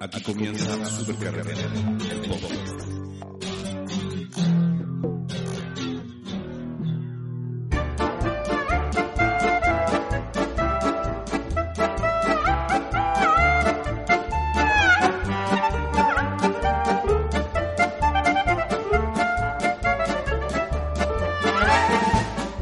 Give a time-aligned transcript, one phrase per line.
[0.00, 1.70] Aquí comienza Supercarretera,
[2.10, 2.82] el podcast.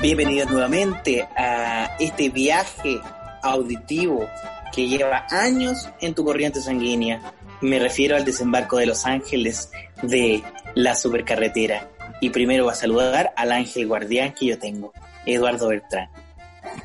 [0.01, 3.01] Bienvenidos nuevamente a este viaje
[3.43, 4.27] auditivo
[4.71, 7.21] que lleva años en tu corriente sanguínea.
[7.61, 9.71] Me refiero al desembarco de Los Ángeles
[10.03, 10.43] de
[10.75, 11.89] la supercarretera.
[12.21, 14.93] Y primero va a saludar al ángel guardián que yo tengo,
[15.25, 16.09] Eduardo Bertrán.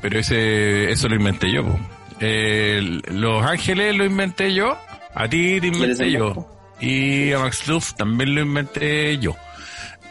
[0.00, 1.62] Pero ese, eso lo inventé yo.
[2.20, 4.76] Eh, los Ángeles lo inventé yo,
[5.14, 6.48] a ti te inventé yo.
[6.80, 9.36] Y a Max Luff también lo inventé yo.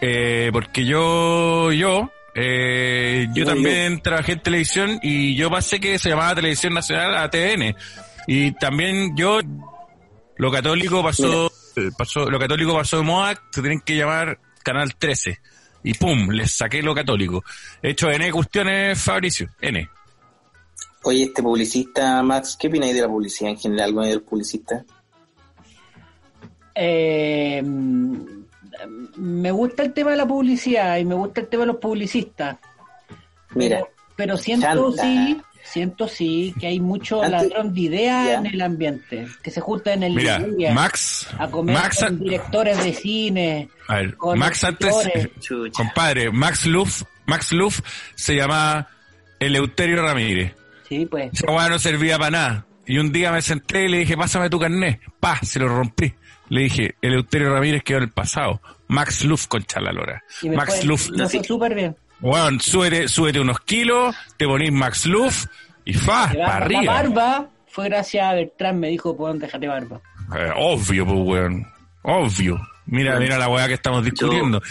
[0.01, 6.09] Eh, porque yo, yo, eh, yo también trabajé en televisión y yo pasé que se
[6.09, 7.75] llamaba Televisión Nacional ATN.
[8.27, 9.39] Y también yo,
[10.35, 14.95] lo católico pasó, eh, pasó lo católico pasó de moda, se tienen que llamar Canal
[14.95, 15.39] 13.
[15.83, 17.41] Y pum, les saqué lo católico.
[17.81, 19.87] He hecho N cuestiones, Fabricio, N.
[21.03, 24.83] Oye, este publicista, Max, ¿qué opináis de la publicidad en general, alguno del publicista?
[26.73, 27.63] Eh,
[29.17, 32.57] me gusta el tema de la publicidad y me gusta el tema de los publicistas.
[33.53, 35.03] Mira, Pero, pero siento Chanta.
[35.03, 39.61] sí, siento sí que hay mucho Antes- ladrón de ideas en el ambiente, que se
[39.61, 44.17] juntan en el Mira, Liguria Max, a comer Max, con directores de cine, a ver,
[44.17, 44.93] con Max antes,
[45.39, 45.71] chucha.
[45.83, 47.79] compadre, Max Luff, Max Luff
[48.15, 48.89] se llamaba
[49.39, 50.53] Eleuterio Ramírez.
[50.87, 51.31] Sí, pues.
[51.33, 52.65] Esa no servía para nada.
[52.87, 55.01] Y un día me senté y le dije, pásame tu carnet.
[55.19, 56.13] Pa, se lo rompí.
[56.49, 58.61] Le dije, Eleuterio Ramírez quedó en el pasado.
[58.87, 60.23] Max Luff con Chalalora.
[60.43, 61.09] Max Luff.
[61.29, 61.95] fue súper bien.
[62.21, 65.45] Weón, súbete, súbete unos kilos, te ponís Max Luff
[65.83, 66.93] y fa, La, para la arriba.
[66.93, 69.99] barba fue gracias a Bertrán, me dijo, pues déjate barba.
[70.35, 71.67] Eh, obvio, pues, weón.
[72.03, 72.59] Obvio.
[72.85, 74.61] Mira, mira la weá que estamos discutiendo.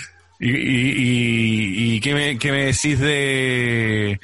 [0.41, 4.21] Y, y, y, y ¿qué, me, qué me decís de...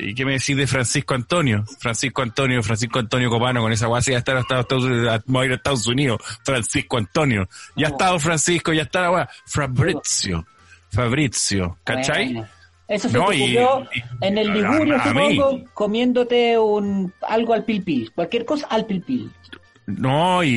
[0.00, 1.64] ¿Y qué me decís de Francisco Antonio?
[1.78, 4.32] Francisco Antonio, Francisco Antonio Copano, con esa sí ya está,
[5.42, 6.18] a ir a Estados Unidos.
[6.44, 7.48] Francisco Antonio.
[7.76, 9.28] Ya ha estado Francisco, ya está la weá.
[9.46, 10.46] Fabrizio.
[10.90, 11.78] Fabrizio.
[11.84, 12.32] ¿Cachai?
[12.32, 12.48] Bueno,
[12.88, 18.10] eso se No, te ocurrió y- en el Ligurio, supongo, comiéndote un algo al pilpil.
[18.12, 19.30] Cualquier cosa al pilpil.
[19.98, 20.48] No, y,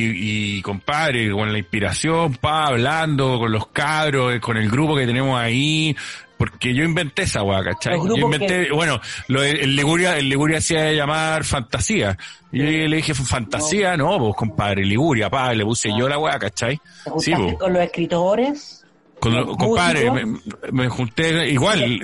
[0.58, 5.06] y compadre, con la inspiración, pa, hablando con los cabros, eh, con el grupo que
[5.06, 5.94] tenemos ahí,
[6.36, 7.96] porque yo inventé esa weá, ¿cachai?
[7.96, 12.16] Yo inventé, que- bueno, lo, el Liguria, el Liguria hacía llamar fantasía.
[12.52, 16.38] Y yo le dije, fantasía, no, pues compadre, Liguria, pa, le puse yo la weá,
[16.38, 16.76] ¿cachai?
[17.04, 17.54] ¿Te Sí, pues.
[17.56, 18.80] con los escritores?
[19.20, 22.00] Con, los lo- compadre, me, músicos, me junté igual?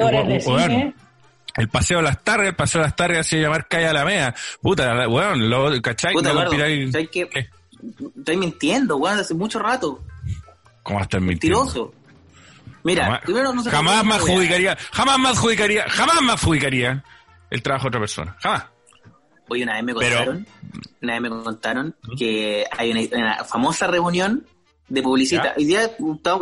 [1.57, 4.35] El paseo de las tardes, el paseo de las tardes hacía llamar calle Alameda.
[4.61, 6.13] Puta, la- weón, lo, ¿cachai?
[6.13, 7.09] Puta, No conspiráis- ¿sabes?
[7.11, 7.29] ¿Qué?
[8.19, 10.03] Estoy mintiendo, weón, hace mucho rato.
[10.83, 11.61] ¿Cómo a estar mintiendo?
[11.65, 11.95] Mentiroso.
[12.83, 17.05] Mira, Jamás, primero no se jamás me adjudicaría, jamás me adjudicaría, jamás me adjudicaría
[17.51, 18.37] el trabajo de otra persona.
[18.41, 18.65] Jamás.
[19.49, 20.47] Oye, una vez me Pero- contaron,
[21.03, 24.47] una vez me contaron que hay una, una famosa reunión
[24.91, 25.45] de publicidad.
[25.45, 25.55] ¿Ya?
[25.57, 25.91] Hoy día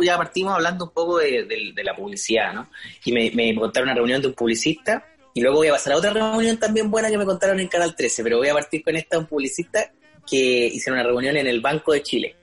[0.03, 2.69] ya partimos hablando un poco de, de- de la publicidad, ¿no?
[3.05, 5.97] Y me, me contaron una reunión de un publicista y luego voy a pasar a
[5.97, 8.95] otra reunión también buena que me contaron en Canal 13, pero voy a partir con
[8.97, 9.91] esta, un publicista
[10.29, 12.35] que hicieron una reunión en el Banco de Chile.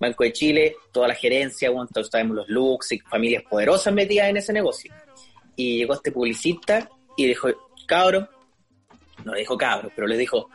[0.00, 4.28] Banco de Chile, toda la gerencia, bueno, todos sabemos los looks y familias poderosas metidas
[4.28, 4.92] en ese negocio.
[5.56, 7.48] Y llegó este publicista y dijo,
[7.86, 8.28] cabro,
[9.24, 10.50] no le dijo cabro, pero les dijo,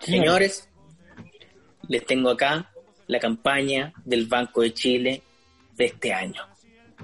[0.00, 0.68] señores,
[1.88, 2.70] les tengo acá
[3.10, 5.22] la campaña del Banco de Chile
[5.76, 6.42] de este año.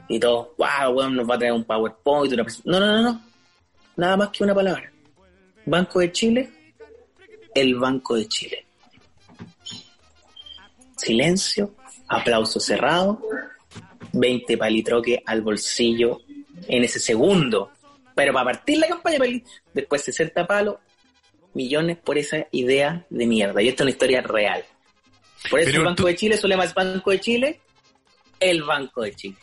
[0.08, 3.22] Y todos, wow, weón, nos va a traer un PowerPoint, una No, no, no, no.
[3.96, 4.92] Nada más que una palabra.
[5.64, 6.50] Banco de Chile,
[7.54, 8.66] el Banco de Chile.
[10.96, 11.74] Silencio,
[12.06, 13.20] aplauso cerrado,
[14.12, 16.20] 20 palitroques al bolsillo
[16.68, 17.72] en ese segundo.
[18.14, 19.18] Pero para partir la campaña,
[19.74, 20.76] después 60 palos,
[21.52, 23.60] millones por esa idea de mierda.
[23.60, 24.64] Y esto es una historia real.
[25.50, 27.60] Por eso Pero el Banco tú- de Chile, su lema es Banco de Chile,
[28.40, 29.36] el Banco de Chile.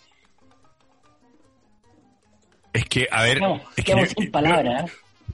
[2.74, 4.90] Es que, a ver, No, es que quedamos yo- sin palabras.
[4.90, 4.94] ¿eh?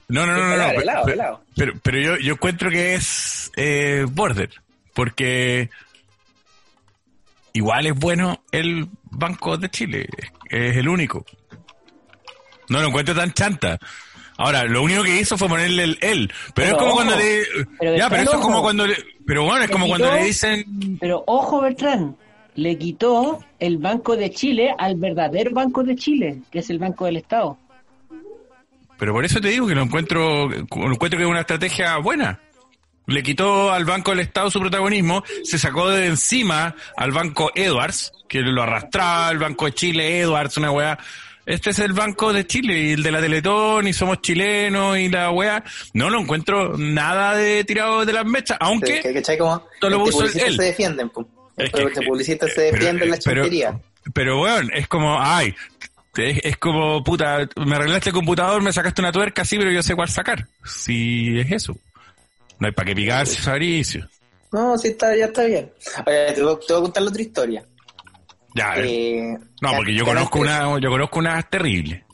[0.09, 1.43] No, no, no, no, no, Helado, pero, helado, pero- helado.
[1.55, 4.49] pero, pero yo, yo encuentro que es eh, border,
[4.93, 5.69] porque
[7.53, 11.25] igual es bueno el Banco de Chile, es, es el único.
[12.69, 13.79] No lo encuentro tan chanta.
[14.39, 17.17] Ahora, lo único que hizo fue ponerle el él, pero, Pero es como ojo, cuando
[17.17, 17.43] le...
[17.77, 18.95] pero ya, pero eso es como cuando le...
[19.25, 20.97] Pero bueno, es Le como cuando le dicen...
[20.97, 22.15] Pero ojo, Bertrán,
[22.55, 27.03] le quitó el Banco de Chile al verdadero Banco de Chile, que es el Banco
[27.03, 27.57] del Estado.
[28.97, 32.39] Pero por eso te digo que lo encuentro, lo encuentro que es una estrategia buena.
[33.07, 38.13] Le quitó al Banco del Estado su protagonismo, se sacó de encima al Banco Edwards,
[38.29, 40.97] que lo arrastraba, el Banco de Chile, Edwards, una weá.
[41.49, 45.09] Este es el Banco de Chile, y el de la Teletón, y somos chilenos, y
[45.09, 45.63] la weá.
[45.93, 49.37] No lo encuentro nada de tirado de las mechas, aunque Que, ¿cachai?
[49.39, 50.55] Como Todo lo este puso publicista él.
[50.57, 51.25] se defienden, pum.
[51.57, 53.79] Es que- Este publicista se pero- defiende en la pero- chuntería.
[54.13, 55.55] Pero weón, es como, ay,
[56.17, 59.81] es, es como, puta, me arreglaste el computador, me sacaste una tuerca, sí, pero yo
[59.81, 60.47] sé cuál sacar.
[60.63, 61.75] Si es eso.
[62.59, 64.07] No hay para qué picarse, Fabricio.
[64.51, 65.71] No, sí, está, ya está bien.
[66.05, 67.63] Oye, te, voy- te voy a contar la otra historia.
[68.55, 68.73] Ya.
[68.77, 70.55] Eh, no, porque yo conozco 13.
[70.65, 72.05] una, yo conozco una terrible.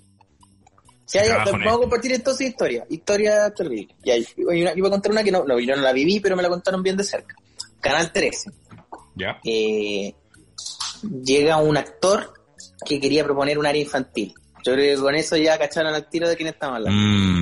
[1.05, 2.85] Sí, ya, en vamos a compartir entonces historia.
[2.89, 3.95] Historia terrible.
[4.03, 5.93] Y ahí, y una- yo voy a contar una que no, no, yo no la
[5.93, 7.35] viví, pero me la contaron bien de cerca.
[7.79, 8.51] Canal 13.
[9.15, 9.39] Ya.
[9.43, 10.13] Eh,
[11.23, 12.33] llega un actor
[12.85, 14.33] que quería proponer un área infantil.
[14.63, 16.99] Yo creo que con eso ya cacharon al tiro de quién estamos hablando.
[16.99, 17.41] Mm,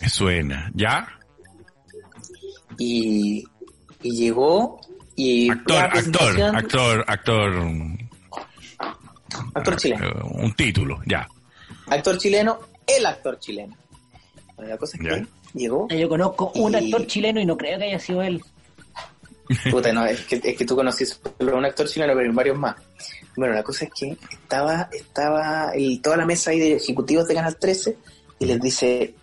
[0.00, 0.70] me suena.
[0.74, 1.06] ¿Ya?
[2.78, 3.44] Y,
[4.02, 4.80] y llegó
[5.16, 7.50] y Actor, actor, actor, actor.
[7.64, 7.98] mm,
[9.54, 10.06] actor chileno.
[10.06, 11.26] eh, Un título, ya.
[11.88, 13.76] Actor chileno, el actor chileno.
[14.56, 15.10] Bueno, la cosa es Ya.
[15.20, 15.88] que llegó.
[15.88, 18.42] Yo conozco un actor chileno y no creo que haya sido él.
[19.70, 22.34] Puta, no, es que, es que tú conociste solo a un actor chileno, pero hay
[22.34, 22.76] varios más.
[23.36, 27.34] Bueno, la cosa es que estaba, estaba el- toda la mesa ahí de ejecutivos de
[27.34, 27.96] Canal 13
[28.38, 29.14] y les dice,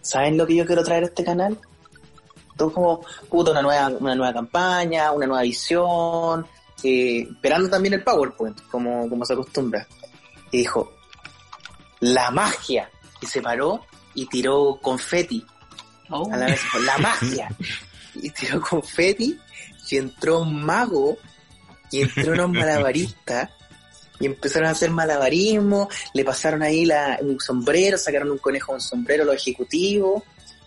[0.00, 1.58] ¿saben lo que yo quiero traer a este canal?
[2.56, 6.46] Todo como, puta, una nueva, una nueva campaña, una nueva visión,
[6.82, 9.86] eh, esperando también el PowerPoint, como, como se acostumbra.
[10.50, 10.94] Y dijo,
[12.00, 12.90] la magia.
[13.20, 13.80] Y se paró
[14.14, 15.44] y tiró confeti
[16.10, 16.32] Oh.
[16.32, 17.48] a la vez dijo, la magia.
[18.14, 19.38] Y tiró confeti
[19.90, 21.18] y entró un mago
[21.90, 23.50] y entró unos malabaristas
[24.18, 28.80] y empezaron a hacer malabarismo, le pasaron ahí la, un sombrero, sacaron un conejo un
[28.80, 30.22] sombrero los ejecutivos.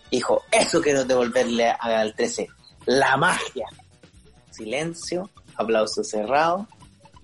[0.09, 2.47] Y dijo, eso quiero devolverle al 13,
[2.85, 3.67] la magia.
[4.51, 6.67] Silencio, aplauso cerrado,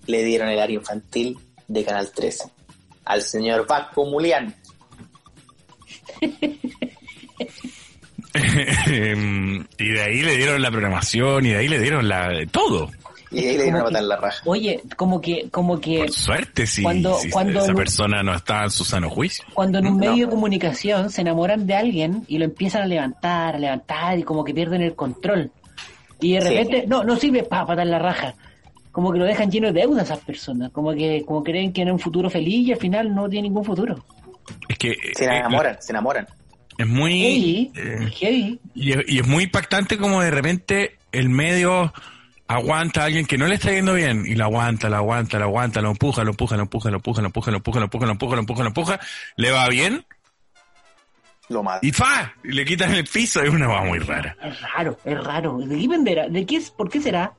[0.06, 1.38] le dieron el área infantil
[1.68, 2.56] de Canal 13
[3.06, 4.54] al señor Vasco Mulián.
[9.78, 12.90] y de ahí le dieron la programación y de ahí le dieron la todo.
[13.42, 14.42] Y ahí le dieron a Como que- matar la raja.
[14.46, 18.64] Oye, como que, como que Por suerte, si, Cuando- si cuando esa persona no está
[18.64, 19.44] en su sano juicio.
[19.54, 20.10] cuando en un No.
[20.10, 24.22] medio de comunicación se enamoran de alguien y lo empiezan a levantar, a levantar y
[24.22, 25.50] como que pierden el control.
[26.20, 26.48] Y de Sí.
[26.48, 28.34] repente, no, no sirve para patar la raja.
[28.92, 30.70] Como que lo dejan lleno de deuda esas personas.
[30.72, 33.64] Como que como creen que en un futuro feliz y al final no tiene ningún
[33.64, 34.02] futuro.
[34.68, 36.26] Es que Se eh, enamoran, se enamoran.
[36.78, 38.60] es muy Heavy, eh, heavy.
[38.74, 41.92] y, y es muy impactante como de repente el medio
[42.48, 45.46] aguanta a alguien que no le está yendo bien y lo aguanta, lo aguanta, lo
[45.46, 48.06] aguanta, lo empuja, lo empuja, lo empuja, lo empuja, lo empuja, lo empuja, lo empuja,
[48.06, 49.00] lo empuja, lo empuja, lo empuja,
[49.36, 50.04] le va bien
[51.48, 51.80] Lo matan.
[51.88, 52.34] y ¡fa!
[52.44, 54.36] Y le quitan el piso, es una va muy rara.
[54.42, 55.58] Es raro, es raro.
[55.58, 56.28] ¿De qué venderá?
[56.28, 56.70] ¿De qué es?
[56.70, 57.32] ¿Por qué será?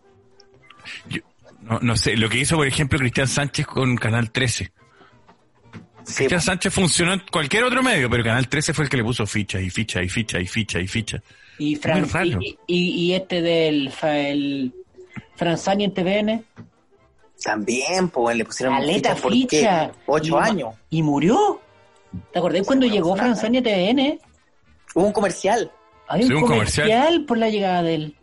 [1.10, 1.22] Yo-
[1.62, 4.72] no, no sé, lo que hizo por ejemplo Cristian Sánchez con Canal 13.
[6.06, 9.04] Sí, Cristian Sánchez funcionó en cualquier otro medio, pero Canal 13 fue el que le
[9.04, 11.22] puso ficha y ficha y ficha y ficha y ficha.
[11.60, 14.74] Y, Fran, y, y- y este del fa- el
[15.36, 16.44] Franzani en TVN.
[17.44, 19.92] también, pues le pusieron Caleta ficha por ficha.
[19.92, 20.00] qué?
[20.08, 20.76] Ocho Y- años.
[20.90, 21.62] ¿Y murió?
[22.32, 23.16] ¿Te acordás cuando llegó.
[23.16, 24.20] Franzani a TVN?
[24.96, 25.72] Hubo un comercial.
[26.16, 27.26] Sí, un, un comercial, comercial.
[27.26, 28.17] por la llegada de él.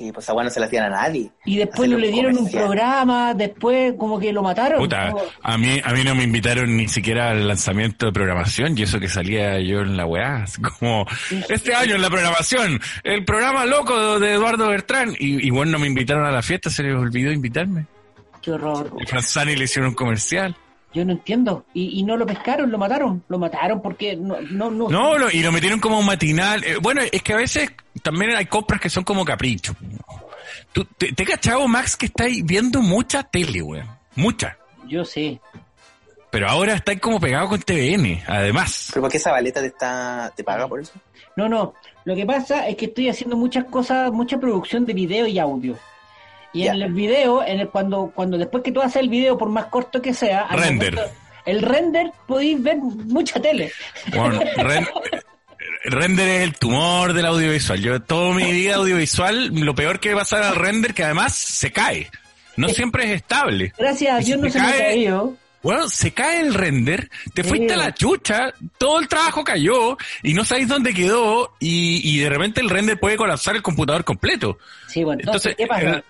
[0.00, 1.30] Sí, pues agua no se la hacían a nadie.
[1.44, 2.64] Y después Hacer le un dieron un comercial.
[2.64, 4.78] programa, después como que lo mataron.
[4.78, 8.84] Puta, a mí, a mí no me invitaron ni siquiera al lanzamiento de programación y
[8.84, 10.46] eso que salía yo en la weá.
[10.78, 11.04] Como,
[11.50, 15.14] este año en la programación, el programa loco de Eduardo Bertrán.
[15.18, 17.84] Y, y bueno, no me invitaron a la fiesta, se les olvidó invitarme.
[18.40, 18.90] Qué horror.
[18.98, 20.56] Y Franzani le hicieron un comercial.
[20.92, 21.64] Yo no entiendo.
[21.72, 23.22] Y, y no lo pescaron, lo mataron.
[23.28, 24.40] Lo mataron porque no...
[24.40, 26.64] no, no, No, lo- y lo metieron como un matinal.
[26.64, 27.70] Eh, bueno, es que a veces
[28.02, 29.74] también hay compras que son como capricho.
[30.72, 33.86] ¿Tú, te, te cachado, Max, que estáis viendo mucha tele, weón?
[34.16, 34.56] Mucha.
[34.88, 35.40] Yo sé.
[36.30, 38.88] Pero ahora estáis como pegado con TVN, además.
[38.92, 40.92] ¿Pero por qué esa baleta te, está, te paga por eso?
[41.36, 41.74] No, no.
[42.04, 45.76] Lo que pasa es que estoy haciendo muchas cosas, mucha producción de video y audio.
[46.52, 49.48] Y en el video, en el, cuando, cuando después que tú haces el video, por
[49.50, 50.94] más corto que sea, al Render.
[50.94, 51.14] momento-
[51.46, 53.72] el render podéis ver mucha tele.
[54.14, 54.86] Bueno, ren-
[55.84, 57.80] render es el tumor del audiovisual.
[57.80, 62.08] Yo toda mi vida audiovisual, lo peor que pasa al render, que además se cae.
[62.56, 63.72] No siempre es estable.
[63.78, 65.36] Gracias a si Dios no se me ha cae- caído.
[65.62, 70.32] Bueno, se cae el render, te fuiste a la chucha, todo el trabajo cayó y
[70.32, 74.56] no sabéis dónde quedó y, y de repente el render puede colapsar el computador completo.
[74.88, 76.02] Sí, bueno, entonces, Entonces, ¿qué pasa?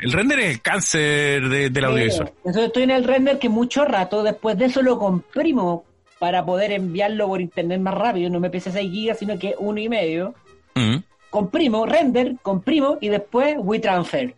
[0.04, 2.32] el render es el cáncer de- del audiovisual.
[2.38, 5.84] Entonces estoy en el render que mucho rato, después de eso lo comprimo
[6.18, 9.78] para poder enviarlo por internet más rápido, no me pese 6 gigas, sino que uno
[9.80, 10.34] y medio.
[10.74, 10.96] Mm.
[11.30, 14.34] comprimo, render, comprimo y después WeTransfer.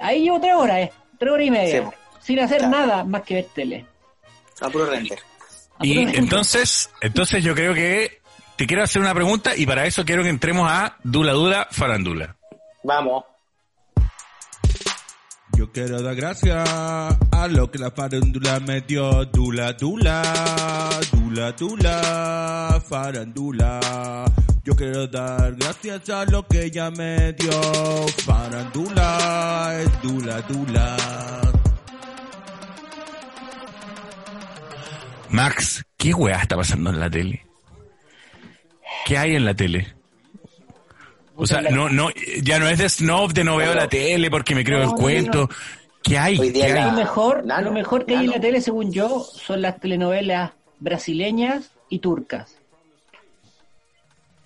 [0.00, 1.96] Ahí llevo tres horas, eh, tres horas y media, Sí.
[2.26, 2.76] Sin hacer Claro.
[2.86, 3.86] nada más que ver tele.
[4.60, 5.18] A puro render.
[5.78, 6.16] A Y render.
[6.16, 8.20] entonces, entonces yo creo que
[8.56, 12.36] te quiero hacer una pregunta y para eso quiero que entremos a Dula Dula Farandula.
[12.82, 13.24] Vamos.
[15.56, 19.24] Yo quiero dar gracias a lo que la farándula me dio.
[19.26, 20.22] Dula, dula,
[21.12, 24.24] dula, dula, farándula.
[24.64, 27.52] Yo quiero dar gracias a lo que ella me dio.
[28.26, 30.96] Farándula, es dula, dula.
[35.36, 37.44] Max, ¿qué weá está pasando en la tele?
[39.04, 39.94] ¿Qué hay en la tele?
[41.34, 42.08] O sea, no, no,
[42.42, 44.90] ya no es de snob de no veo la tele porque me creo No, el
[44.92, 45.50] no, cuento.
[46.02, 46.38] ¿Qué hay?
[46.38, 50.52] Lo mejor, Nano, lo mejor que hay en la tele, según yo, son las telenovelas
[50.80, 52.56] brasileñas y turcas.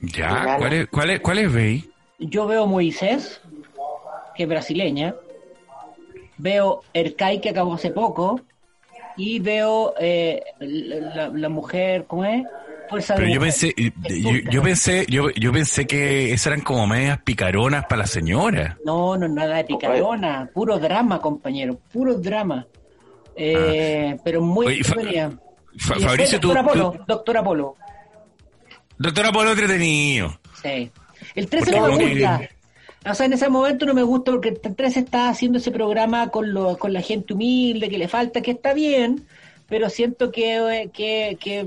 [0.01, 0.57] Ya.
[0.59, 1.89] ¿cuáles cuáles cuáles veis?
[2.19, 3.41] Yo veo Moisés,
[4.35, 5.15] que es brasileña.
[6.37, 8.41] Veo Ercay, que acabó hace poco.
[9.17, 12.45] Y veo eh, la, la- mujer, ¿cómo es?
[12.89, 13.53] Fuerza de Pero yo Mujer.
[13.53, 14.51] pensé, eh, Es yo, turca.
[14.51, 18.79] yo pensé, yo, yo pensé que esas eran como medias picaronas para la señora.
[18.85, 20.51] No, no, nada de picarona.
[20.53, 21.79] Puro drama, compañero.
[21.93, 22.67] Puro drama.
[23.37, 24.69] Eh, Pero muy Ah.
[24.71, 24.95] Oye, Fa-.
[25.79, 27.77] Fa- Y Fabricio, después tú, Doctor Apolo, tú- Doctor Apolo.
[28.99, 30.41] doctora Polo entretenido.
[30.63, 30.91] Sí.
[31.35, 32.49] El 13 Porque no me gusta.
[33.09, 36.29] O sea, en ese momento no me gusta porque el 13 está haciendo ese programa
[36.29, 39.27] con, lo, con la gente humilde, que le falta, que está bien,
[39.69, 41.67] pero siento que, eh, que, que,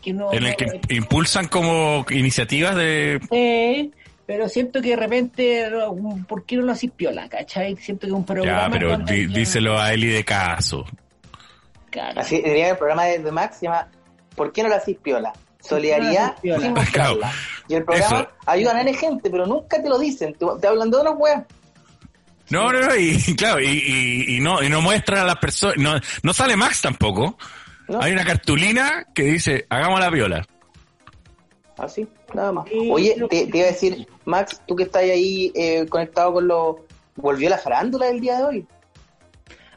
[0.00, 0.32] que no...
[0.32, 3.20] En el que impulsan como iniciativas de...
[3.30, 3.90] Sí,
[4.26, 5.68] pero siento que de repente,
[6.28, 7.74] ¿por qué no lo haces piola, cachai?
[7.76, 8.66] Siento que un programa...
[8.66, 10.84] Ya, pero di- díselo a Eli de caso.
[11.90, 12.20] Claro.
[12.20, 13.88] Así diría que el programa de, de Max se llama
[14.36, 15.32] ¿Por qué no la hacís piola?
[15.60, 17.20] Solidaridad ¿Por qué no la sin.
[17.68, 18.28] Y el programa Eso.
[18.46, 20.34] ayudan a N gente, pero nunca te lo dicen.
[20.34, 21.44] Te, te hablan de unos weas.
[22.48, 25.76] No, no, no, y claro, y, y- y no, y no muestra a las personas,
[25.78, 27.36] no, no sale Max tampoco.
[27.88, 28.00] ¿no?
[28.00, 30.46] Hay una cartulina que dice, hagamos la viola.
[31.78, 32.66] Así, nada más.
[32.90, 36.76] Oye, te, iba a decir, Max, tú que estás ahí eh, conectado con los...
[37.16, 38.66] ¿Volvió la farándula del día de hoy?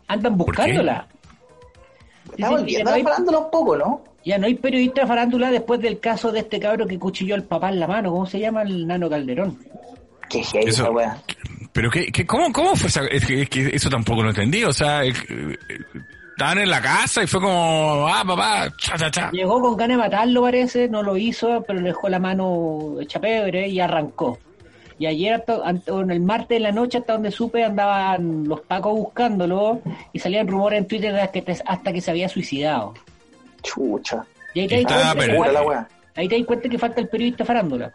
[0.07, 1.07] Andan buscándola.
[2.31, 4.03] Está volviendo la farándula un poco, ¿no?
[4.25, 7.43] Ya no hay periodista de farándula después del caso de este cabro que cuchilló al
[7.43, 8.11] papá en la mano.
[8.11, 8.61] ¿Cómo se llama?
[8.63, 9.57] El nano Calderón.
[10.29, 11.17] Qué heavy Eso- esa wea.
[11.71, 14.63] Pero qué, qué, cómo, cómo fue esa, es que, es que eso tampoco lo entendí,
[14.63, 15.11] o sea, eh,
[16.31, 19.31] estaban en la casa y fue como, ah, papá, cha, cha, cha.
[19.31, 23.19] Llegó con ganas de matarlo, parece, no lo hizo, pero le dejó la mano hecha
[23.19, 24.37] pebre y arrancó.
[24.99, 25.57] Y ayer, hasta-
[25.91, 29.81] bueno, el martes en la noche, hasta donde supe, andaban los pacos buscándolo
[30.13, 32.93] y salían rumores en Twitter de que hasta que se había suicidado.
[33.63, 34.23] Chucha.
[34.53, 35.87] Y ahí te das Está, cuenta, que pero- Pura la falta- wea.
[36.15, 37.91] ahí te das cuenta que falta el periodista farándula.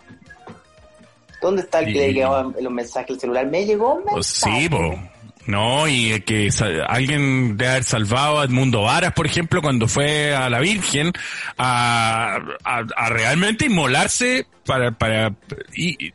[1.41, 3.47] ¿Dónde está el que Y- le llegaban los mensajes al celular?
[3.47, 4.63] Me llegó un Pues mensaje.
[4.63, 4.99] sí, po.
[5.47, 6.51] No, y que
[6.89, 11.11] alguien debe haber salvado a Edmundo Varas, por ejemplo, cuando fue a la Virgen
[11.57, 15.33] a, a, a realmente inmolarse para, para,
[15.75, 16.13] y, y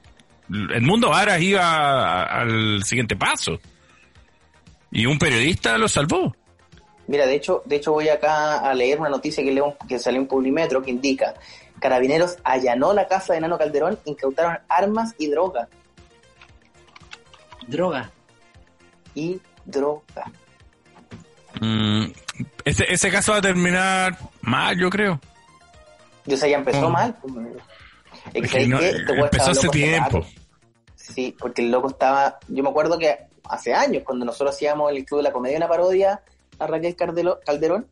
[0.76, 3.60] Edmundo Varas iba a- al siguiente paso.
[4.92, 6.36] Y un periodista lo salvó.
[7.08, 10.20] Mira, de hecho, de hecho voy acá a leer una noticia que, leo, que salió
[10.22, 11.34] en Publimetro que indica
[11.80, 15.68] Carabineros allanó la casa de Nano Calderón, incautaron armas y droga.
[17.68, 18.10] Droga.
[19.16, 20.32] Y droga.
[21.62, 22.06] Mm,
[22.66, 25.20] ese, ese caso va a terminar mal, yo creo.
[26.26, 26.90] Yo sé, ya empezó Oh.
[26.90, 27.16] mal.
[28.34, 28.70] Es que, Es.
[28.82, 30.20] Este empezó hace tiempo.
[30.20, 30.28] rato.
[30.96, 32.40] Sí, porque el loco estaba...
[32.48, 33.18] Yo me acuerdo que
[33.50, 36.22] hace años, cuando nosotros hacíamos el Club de la Comedia, una parodia
[36.60, 37.88] a Raquel Cardelo- Calderón,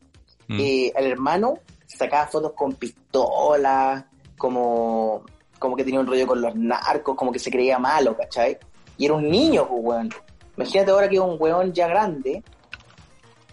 [0.48, 0.60] Mm.
[0.60, 4.03] eh, el hermano sacaba fotos con pistolas,
[4.38, 5.24] como,
[5.60, 8.58] como que tenía un rollo con los narcos, como que se creía malo, ¿cachai?
[8.98, 10.10] Y era un niño, pues, weón.
[10.58, 12.44] Imagínate ahora que un weón ya grande,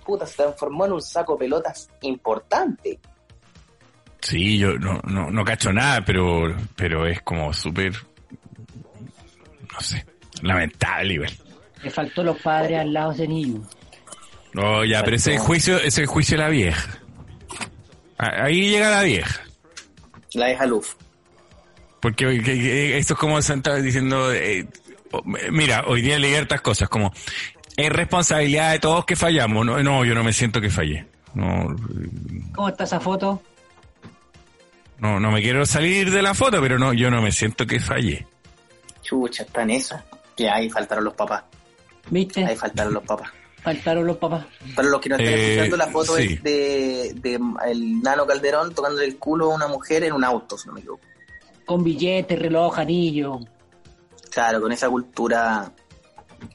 [0.04, 2.98] puta, se transformó en un saco de pelotas importante.
[4.20, 7.92] Sí, yo no, no, no cacho nada, pero, pero es como súper,
[9.72, 10.04] no sé,
[10.42, 11.32] lamentable igual.
[11.82, 13.62] Le faltó los padres al lado de ese niño.
[14.52, 16.98] No, ya, pero ese es el juicio, ese es el juicio de la vieja.
[18.16, 19.40] Ahí llega la vieja.
[20.34, 20.96] La deja luz.
[22.00, 24.66] Porque que- que esto es como sentar diciendo, eh,
[25.50, 27.12] mira, hoy día leí hartas cosas, como,
[27.76, 29.64] es responsabilidad de todos que fallamos.
[29.66, 31.06] No, no yo no me siento que fallé.
[31.34, 31.74] No,
[32.54, 33.42] ¿Cómo está esa foto?
[34.98, 37.78] no, no me quiero salir de la foto, pero no, yo no me siento que
[37.78, 38.26] fallé.
[39.02, 40.04] Chucha, está en esa.
[40.36, 41.44] Que ahí faltaron los papás.
[42.10, 42.44] ¿Viste?
[42.44, 43.30] Ahí faltaron los papás.
[43.74, 44.46] Faltaron los papás.
[44.74, 46.22] Para los que no están Eh, escuchando, la foto sí.
[46.34, 50.56] es de, de el Nano Calderón tocándole el culo a una mujer en un auto,
[50.56, 51.02] si no me equivoco.
[51.66, 53.40] Con billetes, reloj, anillo.
[54.30, 55.70] Claro, con esa cultura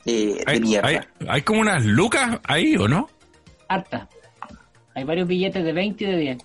[0.05, 0.87] eh, de mierda.
[0.87, 3.07] hay, hay como unas lucas ahí, ¿o no?
[3.67, 4.07] Harta.
[4.95, 6.37] Hay varios billetes de 20 y de 10.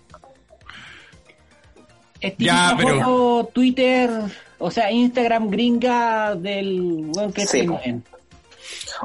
[2.21, 4.11] Es Ya, pero- Twitter,
[4.59, 7.95] o sea, Instagram gringa del que Sí, es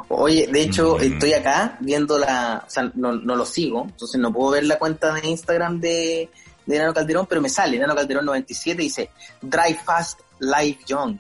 [0.10, 1.04] Oye, de hecho, Mm.
[1.04, 2.64] estoy acá viendo la.
[2.66, 6.30] O sea, no, no lo sigo, entonces no puedo ver la cuenta de Instagram de,
[6.66, 9.10] de Nano Calderón, pero me sale Nano Calderón 97 y dice
[9.42, 11.18] Drive Fast, Live Young.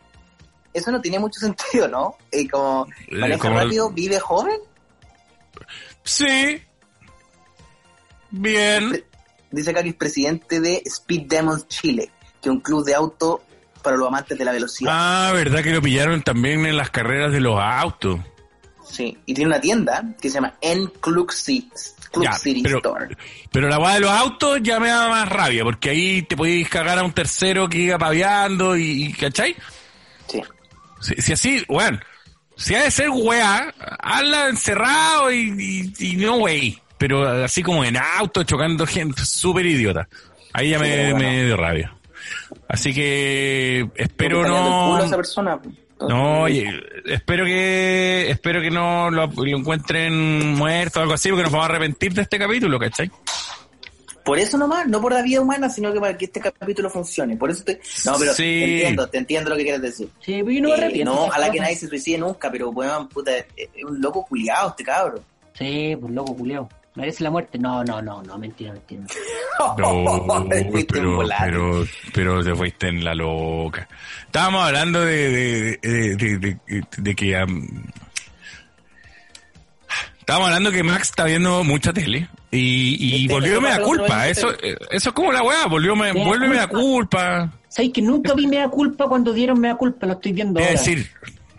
[0.73, 2.15] Eso no tiene mucho sentido, ¿no?
[2.31, 4.59] Eh, como Eh, maneja como- rápido, vive joven.
[6.03, 6.61] Sí.
[8.31, 9.03] Bien.
[9.51, 12.09] Dice acá que es presidente de Speed Demons Chile,
[12.41, 13.43] que es un club de auto
[13.83, 14.91] para los amantes de la velocidad.
[14.93, 18.19] Ah, verdad que lo pillaron también en las carreras de los autos.
[18.93, 21.67] Sí, y tiene una tienda que se llama N Club City,
[22.11, 23.17] Club Ya, City pero- Store.
[23.51, 26.69] Pero la weá de los autos ya me da más rabia, porque ahí te podéis
[26.69, 29.55] cagar a un tercero que iba paviando y, y- ¿cachai?
[30.27, 30.41] Sí.
[31.01, 31.99] Si, si así, weón,
[32.55, 36.79] si ha de ser weá, hazla encerrado y, y, y no wey.
[36.99, 40.07] Pero así como en auto, chocando gente, súper idiota.
[40.53, 41.17] Ahí ya Sí, me, bueno.
[41.17, 41.95] me dio rabia.
[42.69, 45.03] Así que espero no...
[45.03, 45.59] esa persona.
[46.07, 46.69] No, oye,
[47.05, 51.67] espero que espero que no lo, lo encuentren muerto o algo así, porque nos vamos
[51.67, 53.09] a arrepentir de este capítulo, ¿cachai?
[54.23, 57.35] Por eso nomás, no por la vida humana, sino que para que este capítulo funcione.
[57.35, 57.81] Por eso te...
[58.05, 58.43] No, pero Sí.
[58.43, 60.07] te entiendo, te entiendo lo que quieres decir.
[60.21, 61.11] Sí, pero yo no me Eh, arrepiento.
[61.11, 63.47] no, esas ojalá que nadie se suicide nunca, pero weón, puta, es
[63.85, 65.19] un loco culiado este cabro.
[65.57, 66.69] Sí, pues loco, culiao.
[66.95, 67.57] ¿Merece la muerte?
[67.57, 69.01] No, no, no, no, mentira, mentira.
[69.59, 69.75] No,
[70.47, 73.87] pero, pero, pero te fuiste en la loca.
[74.25, 77.35] Estábamos hablando de, de, de, de- de- de que...
[77.35, 77.67] am,
[80.19, 83.75] estábamos hablando que Max está viendo mucha tele y, y Este, volvió pero me da
[83.75, 84.27] para culpa.
[84.27, 87.51] Eso, eh, eso es como la weá, volvió me, Me da vuelve me da culpa.
[87.69, 90.05] ¿Sabes que nunca vi Mea Culpa cuando dieron Mea Culpa?
[90.05, 90.79] Lo estoy viendo Es ahora.
[90.79, 91.09] decir,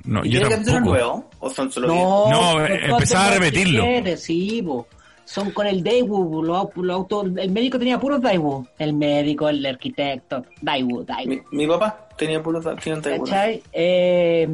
[0.04, 0.80] no, ¿Y yo tampoco.
[0.80, 1.30] nuevo?
[1.40, 3.84] ¿O son solo No, No, eh, empezaba a repetirlo.
[4.16, 4.62] Sí.
[5.24, 8.66] Son con el Daewoo, los au- los autos- el médico tenía puros Daewoo.
[8.78, 11.28] El médico, el arquitecto, Daewoo, Daewoo.
[11.50, 13.30] Mi, mi papá tenía puro tiene un teléfono.
[13.30, 13.62] ¿Cachai?
[13.72, 14.46] Eh,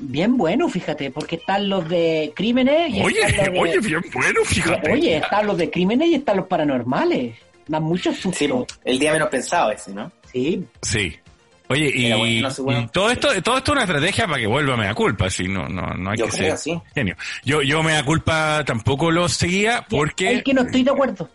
[0.00, 4.00] bien bueno, fíjate, porque están los de crímenes y Oye, están los de- oye, bien
[4.14, 4.92] bueno, fíjate.
[4.92, 7.36] Oye, están los de crímenes y están los paranormales.
[7.66, 8.38] Dan mucho susto.
[8.38, 10.10] Sí, po, el día menos pensado ese, ¿no?
[10.32, 10.64] Sí.
[10.82, 11.12] Sí.
[11.70, 12.80] Oye, y, Era bueno, no sé, bueno.
[12.80, 15.44] y todo esto, todo esto es una estrategia para que vuelva me da culpa, si
[15.44, 16.80] no, no, no hay Yo que creo, ser sí.
[16.94, 17.16] genio.
[17.44, 21.28] Yo, yo me da culpa tampoco lo seguía porque Es que no estoy de acuerdo.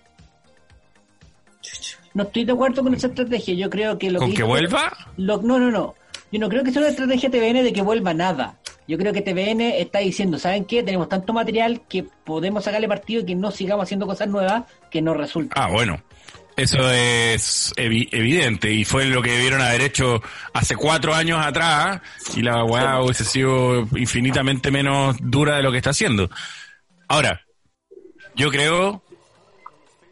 [2.14, 3.54] No estoy de acuerdo con esa estrategia.
[3.56, 5.96] Yo creo que lo con que vuelva, lo- no, no, no.
[6.32, 8.58] Yo no creo que sea una estrategia TVN de que vuelva nada.
[8.88, 10.84] Yo creo que TVN está diciendo, ¿saben qué?
[10.84, 15.02] Tenemos tanto material que podemos sacarle partido y que no sigamos haciendo cosas nuevas que
[15.02, 15.62] no resultan.
[15.62, 16.00] ah, bueno.
[16.58, 20.22] Eso es evi- evidente y fue lo que debieron haber hecho
[20.54, 22.00] hace cuatro años atrás
[22.36, 26.30] y la weá hubiese sido infinitamente menos dura de lo que está haciendo.
[27.10, 27.42] Ahora,
[28.36, 29.04] yo creo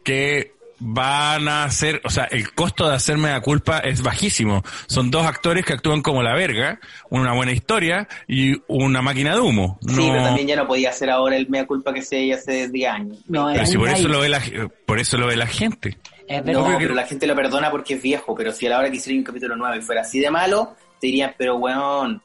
[0.04, 0.52] que
[0.86, 4.62] van a hacer, o sea, el costo de hacerme la culpa es bajísimo.
[4.86, 6.78] Son dos actores que actúan como la verga,
[7.08, 9.78] una buena historia y una máquina de humo.
[9.80, 12.68] Sí, No, pero también ya no podía hacer ahora el mea culpa que se hace
[12.68, 13.16] 10 años.
[13.28, 14.42] No, pero si por eso lo ve la,
[14.84, 15.96] por eso lo ve la gente.
[16.26, 18.90] Es No, pero la gente lo perdona porque es viejo, pero si a la hora
[18.90, 22.22] que hiciera un capítulo nuevo y fuera así de malo, te dirían, pero weón,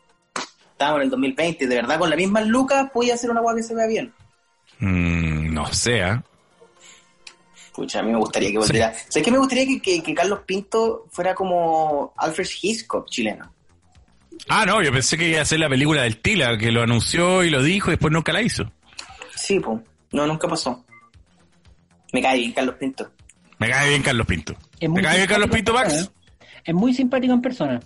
[0.71, 3.63] estamos en el 2020, de verdad con las mismas lucas podía hacer una weá que
[3.63, 4.13] se vea bien.
[4.79, 6.23] Mm, no sé, ¿ah?
[7.73, 8.93] Pucha, a mí me gustaría que volviera.
[8.93, 13.53] ¿Sabes qué me gustaría que, que- que Carlos Pinto fuera como Alfred Hitchcock chileno?
[14.47, 17.43] Ah, no, yo pensé que iba a hacer la película del Tila, que lo anunció
[17.43, 18.63] y lo dijo y después nunca la hizo.
[19.35, 19.79] Sí, pues.
[20.13, 20.85] No, nunca pasó.
[22.13, 23.11] Me cae bien Carlos Pinto.
[23.59, 24.53] Me cae bien Carlos Pinto.
[24.79, 25.93] Es ¿Me muy cae bien Carlos Pinto, Max?
[25.93, 26.61] persona, ¿eh?
[26.65, 27.79] Es muy simpático en persona.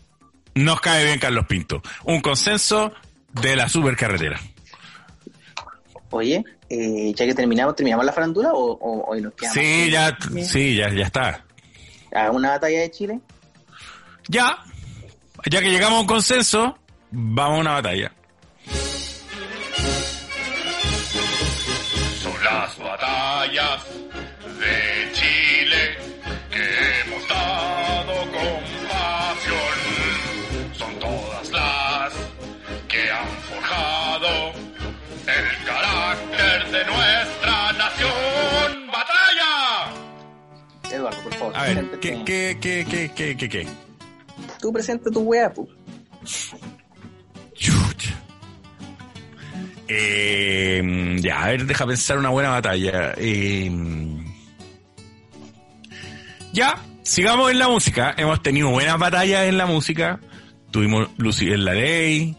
[0.56, 1.82] Nos cae bien Carlos Pinto.
[2.06, 2.94] Un consenso
[3.32, 4.40] de la supercarretera.
[6.12, 9.58] Oye, eh, ya que terminamos, ¿terminamos la farándula o, o hoy nos quedamos?
[9.58, 11.44] Sí, ya, sí, ya, ya está.
[12.14, 13.20] ¿A una batalla de Chile?
[14.28, 14.60] Ya,
[15.50, 16.78] ya que llegamos a un consenso,
[17.10, 18.12] vamos a una batalla.
[22.22, 23.84] Son las batallas
[40.94, 41.58] Eduardo, por favor.
[41.58, 42.00] A ver.
[42.00, 43.68] ¿qué, qué, qué, qué, qué, qué, qué?
[44.60, 45.68] Tú presenta tu wea, pu.
[49.88, 53.14] Eh, ya, a ver, deja pensar una buena batalla.
[53.18, 53.70] Eh,
[56.52, 58.14] ya, sigamos en la música.
[58.18, 60.20] Hemos tenido buenas batallas en la música.
[60.72, 62.36] tuvimos Lucy en la ley,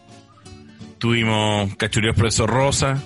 [0.97, 3.01] tuvimos Cachuríos Profesor Rosa,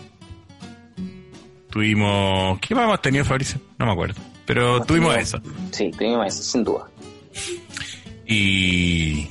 [1.69, 2.59] tuvimos...
[2.59, 3.61] ¿Qué más hemos tenido, Fabricio?
[3.77, 4.28] No me acuerdo.
[4.49, 5.39] Pero tuvimos eso.
[5.71, 6.87] Sí, tuvimos eso, sin duda.
[8.25, 9.27] Y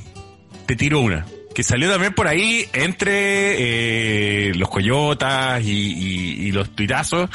[0.65, 6.53] te tiro una, que salió también por ahí entre eh, los coyotas y, y- y
[6.53, 7.29] los tuitazos.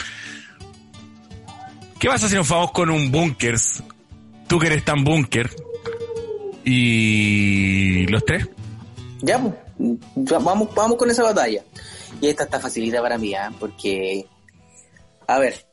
[1.99, 3.83] ¿Qué vas a si nos vamos con un bunkers?
[4.47, 5.49] Tú que eres tan búnker.
[6.63, 8.47] Y los tres.
[9.21, 9.53] Ya, pues,
[10.15, 11.61] ya, vamos, vamos con esa batalla.
[12.21, 13.51] Y esta está facilita para mí, ¿ah?
[13.59, 14.25] porque,
[15.27, 15.65] a ver,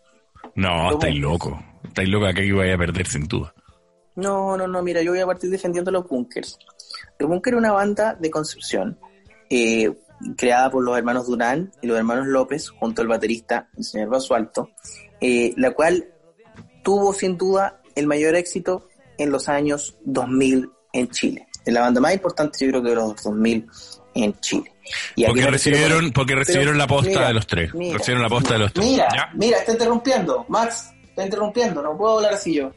[0.56, 1.62] No, estáis loco.
[1.84, 3.52] Estáis loco acá que vaya a perder sin duda.
[4.16, 6.58] no, no, no, mira, yo voy a partir defendiendo los bunkers.
[7.18, 8.98] Los bunkers es una banda de Concepción,
[9.48, 9.92] eh,
[10.36, 14.70] creada por los hermanos Durán y los hermanos López, junto al baterista, el señor Basualto,
[15.20, 16.06] eh, la cual
[16.82, 18.88] tuvo sin duda el mayor éxito
[19.18, 21.46] en los años 2000 en Chile.
[21.64, 23.66] Es la banda más importante, yo creo que de los 2000
[24.14, 24.72] en Chile.
[25.14, 27.74] Y Porque recibieron, porque recibieron la posta mira, de los tres.
[27.74, 28.86] mira, recibieron la posta de los tres.
[28.86, 29.30] Mira, ¿Ya?
[29.34, 30.44] mira, está interrumpiendo.
[30.48, 30.90] Max,
[31.20, 31.82] está interrumpiendo.
[31.82, 32.72] No puedo hablar así yo.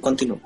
[0.00, 0.40] Continúo.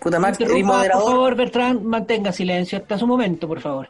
[0.00, 3.88] Puta Max, eres por favor, Bertrand, mantenga silencio hasta su momento, por favor.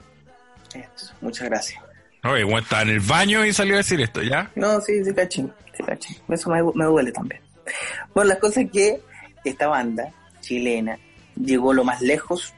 [0.74, 1.82] Eso, muchas gracias.
[2.24, 4.50] Oye, bueno, estaba en el baño y salió a decir esto, ¿ya?
[4.54, 5.52] No, sí, sí, cachín.
[5.76, 6.16] Sí, cachín.
[6.28, 7.42] Eso me, me duele también.
[8.14, 9.02] Bueno, las cosas es que
[9.44, 10.98] esta banda chilena
[11.36, 12.54] llegó lo más lejos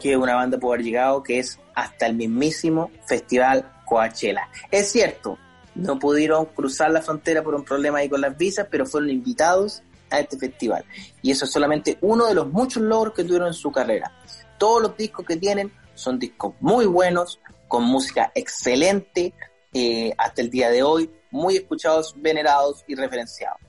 [0.00, 4.48] que una banda puede haber llegado, que es hasta el mismísimo Festival Coachella.
[4.70, 5.38] Es cierto,
[5.78, 9.82] no pudieron cruzar la frontera por un problema ahí con las visas, pero fueron invitados
[10.10, 10.84] a este festival.
[11.22, 14.12] Y eso es solamente uno de los muchos logros que tuvieron en su carrera.
[14.58, 19.32] Todos los discos que tienen son discos muy buenos, con música excelente,
[19.72, 23.60] eh, hasta el día de hoy, muy escuchados, venerados y referenciados.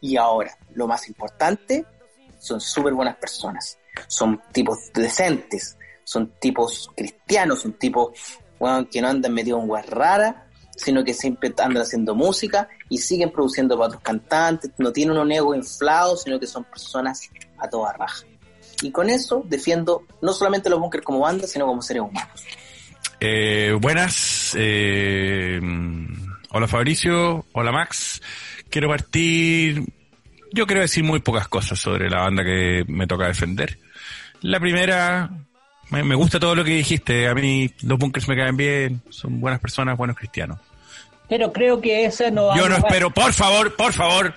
[0.00, 1.84] Y ahora, lo más importante,
[2.38, 3.78] son súper buenas personas.
[4.06, 8.12] Son tipos decentes, son tipos cristianos, son tipos
[8.90, 10.36] que no andan metidos en guas raras,
[10.78, 15.30] sino que siempre andan haciendo música y siguen produciendo para otros cantantes, no tienen un
[15.30, 18.24] ego inflado, sino que son personas a toda raja.
[18.80, 22.44] Y con eso defiendo no solamente los bunkers como banda, sino como seres humanos.
[23.20, 24.54] Eh, buenas.
[24.56, 25.60] eh,
[26.50, 27.44] hola Fabricio.
[27.52, 28.22] Hola Max.
[28.70, 29.84] Quiero partir.
[30.52, 33.78] Yo quiero decir muy pocas cosas sobre la banda que me toca defender.
[34.42, 35.28] La primera,
[35.90, 37.26] me, gusta todo lo que dijiste.
[37.28, 39.02] A mí los bunkers me caen bien.
[39.10, 40.58] Son buenas personas, buenos cristianos.
[41.28, 44.34] Pero creo que esa no va Yo no espero, por favor, por favor.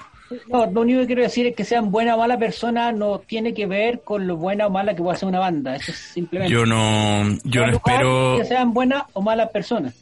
[0.47, 3.53] No, lo único que quiero decir es que sean buena o mala persona no tiene
[3.53, 5.75] que ver con lo buena o mala que pueda ser una banda.
[5.75, 6.53] Eso es simplemente.
[6.53, 8.37] Yo no, yo no espero.
[8.37, 9.93] Que sean buenas o malas personas.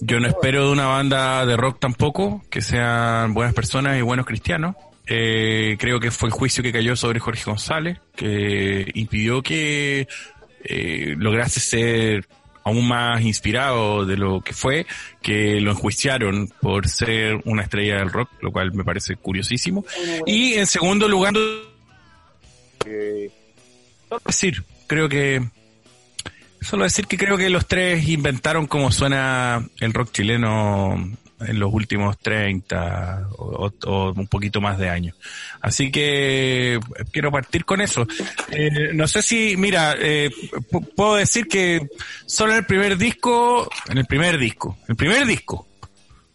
[0.00, 4.26] Yo no espero de una banda de rock tampoco que sean buenas personas y buenos
[4.26, 4.76] cristianos.
[5.06, 10.06] Eh, creo que fue el juicio que cayó sobre Jorge González, que impidió que
[10.62, 12.28] eh, lograse ser
[12.68, 14.86] aún más inspirado de lo que fue,
[15.22, 19.84] que lo enjuiciaron por ser una estrella del rock, lo cual me parece curiosísimo.
[20.26, 21.34] Y en segundo lugar,
[22.86, 23.30] eh,
[24.08, 25.42] solo decir, creo que
[26.60, 31.08] Solo decir que creo que los tres inventaron cómo suena el rock chileno
[31.40, 35.14] en los últimos 30 o, un poquito más de años.
[35.60, 36.78] Así que
[37.12, 38.06] quiero partir con eso.
[38.50, 40.30] Eh, no sé si, mira, eh,
[40.70, 41.80] pu- puedo decir que
[42.26, 45.66] solo en el primer disco, en el primer disco, el primer disco.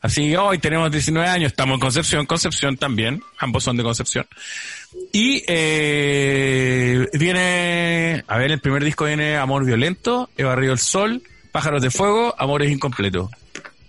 [0.01, 4.25] Así hoy tenemos 19 años, estamos en Concepción, Concepción también, ambos son de Concepción.
[5.13, 11.23] Y eh, viene, a ver, el primer disco viene Amor Violento, He barrido el sol,
[11.51, 13.29] Pájaros de Fuego, Amores Incompletos.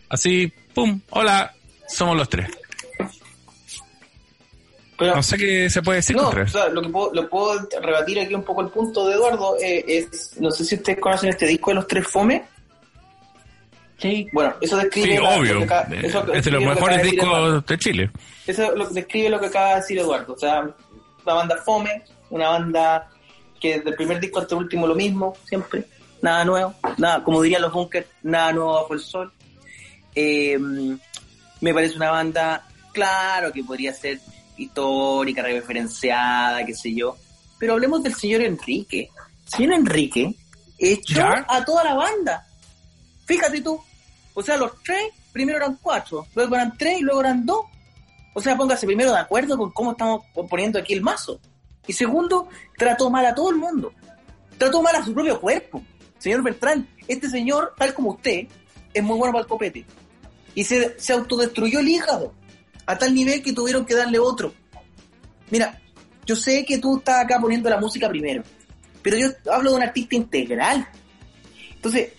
[0.09, 1.55] Así, pum, hola,
[1.89, 2.49] somos los tres.
[4.97, 7.69] Pero, No sé qué se puede decir no, o sea, lo que puedo, lo puedo
[7.83, 11.31] rebatir aquí un poco el punto de Eduardo eh, es, no sé si ustedes conocen
[11.31, 12.45] este disco de los tres Fome.
[13.99, 15.63] Sí, Bueno, eso describe Sí, la- obvio.
[15.65, 18.11] acaba- Eh, eso Es de los mejores discos de Chile.
[18.47, 20.35] Eso lo, describe lo que acaba de decir Eduardo.
[20.35, 23.09] O sea, una banda fome, una banda
[23.61, 25.85] que desde el primer disco hasta el último lo mismo, siempre.
[26.23, 29.33] Nada nuevo, nada, como dirían los bunkers, nada nuevo bajo el sol.
[30.15, 30.59] Eh,
[31.61, 34.21] me parece una banda, claro, que podría ser
[34.57, 37.17] histórica, referenciada, qué sé yo.
[37.59, 39.11] Pero hablemos del señor Enrique.
[39.47, 40.35] Señor Enrique
[40.79, 41.47] echó ¿Ya?
[41.49, 42.47] a toda la banda.
[43.27, 43.81] Fíjate tú.
[44.35, 47.67] O sea, los tres, primero eran cuatro, luego eran tres y luego eran dos.
[48.35, 51.41] O sea, póngase primero de acuerdo con cómo estamos poniendo aquí el mazo.
[51.87, 53.93] Y segundo, trató mal a todo el mundo.
[54.59, 55.83] Trató mal a su propio cuerpo.
[56.19, 58.49] Señor Bertrán, este señor, tal como usted,
[58.93, 59.85] es muy bueno para el copete.
[60.55, 62.33] Y se, se autodestruyó el hígado.
[62.87, 64.53] A tal nivel que tuvieron que darle otro.
[65.51, 65.81] Mira,
[66.27, 68.43] yo sé que tú estás acá poniendo la música primero.
[69.03, 70.87] Pero yo hablo de un artista integral.
[71.75, 72.13] Entonces,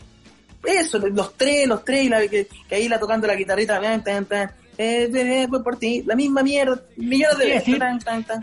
[0.63, 4.03] eso, los tres, los tres, y la, que, que ahí la tocando la guitarrita, tan,
[4.03, 7.75] tan, tan, eh, eh, fue por ti, la misma mierda, millones de veces.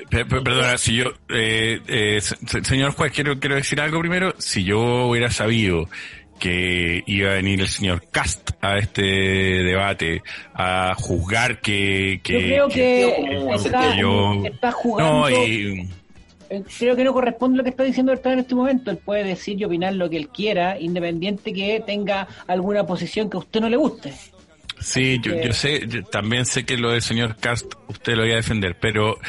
[0.08, 4.34] Perdona, si yo, eh, eh, se- se- señor juez, quiero, quiero decir algo primero.
[4.38, 5.88] Si yo hubiera sabido
[6.42, 10.22] que iba a venir el señor Cast a este debate
[10.54, 12.20] a juzgar que...
[12.20, 15.12] que Yo creo que como está, yo- está jugando.
[15.20, 15.88] No, y...
[16.50, 18.90] Eh, Creo que no corresponde lo que está diciendo Bertrand en este momento.
[18.90, 23.36] Él puede decir y opinar lo que él quiera, independiente que tenga alguna posición que
[23.36, 24.12] a usted no le guste.
[24.80, 28.34] Sí, yo, yo sé, yo también sé que lo del señor Cast usted lo iba
[28.34, 29.20] a defender, pero eh,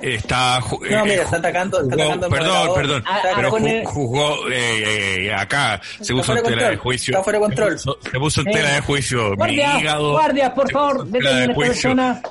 [0.00, 0.60] está...
[0.60, 4.48] No, eh, mira, está atacando, está atacando Perdón, perdón, Ah, pero ah, con ju- jugó
[4.50, 7.12] eh, eh, acá, se puso en de tela de juicio.
[7.12, 7.78] está fuera de control.
[7.78, 9.56] Se puso, en tela de juicio mi
[10.12, 11.72] Guardia, por favor, detengan de a esta juicio.
[11.90, 12.22] persona.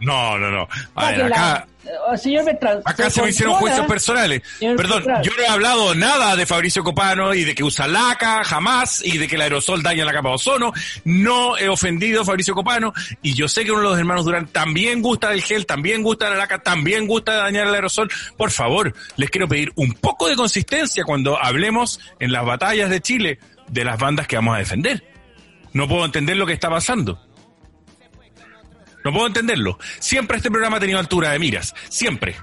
[0.00, 0.68] No, no, no.
[0.94, 1.66] A ver, acá,
[2.16, 4.42] Señor Bertrand, acá se me hicieron juicios personales.
[4.58, 5.24] Señor Perdón, Bertrand.
[5.24, 9.18] yo no he hablado nada de Fabricio Copano y de que usa laca, jamás, y
[9.18, 10.72] de que el aerosol daña la capa de ozono.
[11.04, 12.92] No he ofendido a Fabricio Copano,
[13.22, 16.26] y yo sé que uno de los hermanos Durán también gusta del gel, también gusta
[16.26, 18.10] de la laca, también gusta de dañar el aerosol.
[18.36, 23.00] Por favor, les quiero pedir un poco de consistencia cuando hablemos en las batallas de
[23.00, 25.02] Chile de las bandas que vamos a defender.
[25.72, 27.18] No puedo entender lo que está pasando.
[29.04, 29.78] No puedo entenderlo.
[29.98, 31.74] Siempre este programa ha tenido altura de miras.
[31.88, 32.36] Siempre.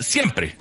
[0.00, 0.56] Siempre.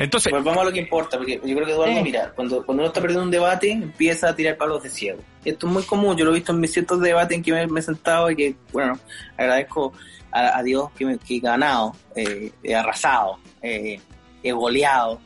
[0.00, 2.82] Entonces, Pues vamos a lo que importa, porque yo creo que Eduardo, mira, cuando, cuando
[2.82, 5.20] uno está perdiendo un debate, empieza a tirar palos de ciego.
[5.44, 7.66] Esto es muy común, yo lo he visto en mis ciertos debates en que me,
[7.66, 8.98] me he sentado y que, bueno,
[9.36, 9.92] agradezco
[10.32, 14.00] a, a Dios que, me, que he ganado, eh, he arrasado, eh,
[14.42, 15.20] he goleado.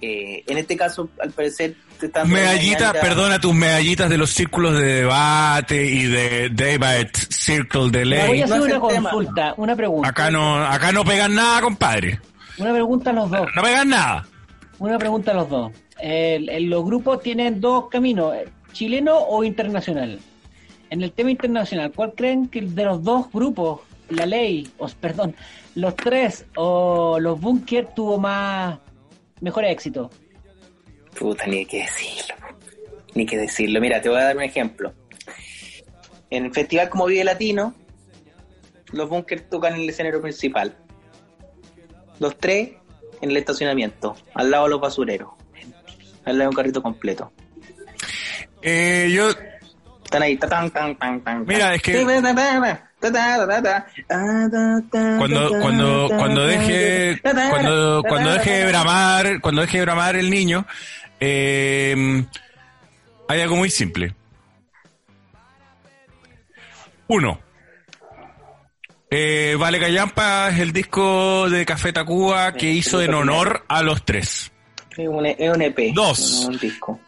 [0.00, 1.74] Eh, en este caso, al parecer,
[2.08, 2.30] te están...
[2.30, 8.18] medallita, perdona tus medallitas de los círculos de debate y de debate circle de Le
[8.26, 8.40] voy ley.
[8.42, 9.10] a hacer No una tema.
[9.10, 10.08] consulta, una pregunta.
[10.08, 12.20] Acá no, acá no pegan nada, compadre.
[12.58, 13.48] Una pregunta a los dos.
[13.54, 14.26] No pegan nada.
[14.78, 15.72] Una pregunta a los dos.
[16.00, 20.18] El- el- los grupos tienen dos caminos, eh, chileno o internacional.
[20.90, 25.34] En el tema internacional, ¿cuál creen que de los dos grupos, la ley, o perdón,
[25.74, 28.78] los tres o los bunkers tuvo más
[29.40, 30.10] mejor éxito?
[31.18, 32.34] Puta, ni que decirlo.
[33.14, 33.80] Ni que decirlo.
[33.80, 34.92] Mira, te voy a dar un ejemplo.
[36.30, 37.74] En el festival como Vive Latino,
[38.92, 40.76] los bunkers tocan en el escenario principal.
[42.18, 42.70] Los tres
[43.20, 45.30] en el estacionamiento, al lado de los basureros.
[46.24, 47.32] Al lado de un carrito completo.
[48.62, 49.28] Eh, yo,
[50.04, 50.36] Están ahí.
[50.36, 52.00] ta, tan, tan, tan, tan, Mira, es que-.
[54.08, 54.80] Ah,
[55.18, 60.66] cuando, cuando, cuando deje, cuando, cuando deje de bramar, cuando deje de bramar el niño,
[61.26, 62.24] eh,
[63.28, 64.14] hay algo muy simple.
[67.08, 67.40] Uno.
[69.10, 73.82] Eh, vale Callampa es el disco de Café Tacuba que Sí, hizo en honor a
[73.82, 74.50] los tres.
[74.96, 75.92] Es un, es un EP.
[75.94, 76.40] Dos.
[76.42, 77.00] no Un disco.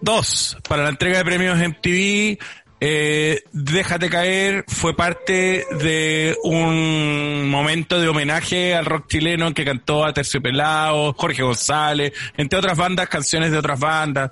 [0.00, 2.38] Dos, para la entrega de premios MTV,
[2.80, 9.64] eh, Déjate caer fue parte de un momento de homenaje al rock chileno en que
[9.64, 14.30] cantó a Terciopelado, Jorge González, entre otras bandas, canciones de otras bandas.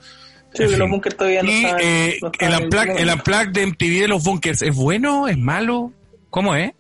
[0.55, 3.63] Sí, En los bunkers todavía no Y están- eh, no el unplug, el- unplug de
[3.67, 5.29] MTV de los bunkers, ¿es bueno?
[5.29, 5.93] ¿Es malo?
[6.31, 6.73] ¿Cómo es?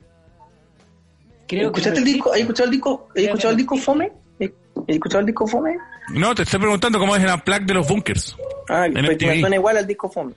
[1.46, 2.32] Creo que ¿Escuchaste el disco?
[2.32, 3.08] ¿Has escuchado el disco?
[3.14, 4.12] ¿Has escuchado el disco Fome?
[4.40, 4.48] ¿Has
[4.88, 5.76] escuchado el disco Fome?
[6.14, 8.36] No, te estoy preguntando cómo es el unplug de los bunkers.
[8.68, 9.26] Ah, MTV.
[9.26, 10.32] me suena igual al disco Fome.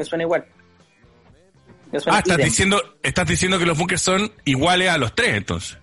[0.00, 0.46] Me suena igual.
[1.92, 5.36] Me suena Ah, estás diciendo, estás diciendo que los bunkers son iguales a los tres,
[5.36, 5.76] entonces.